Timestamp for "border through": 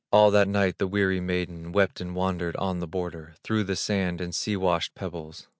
2.87-3.65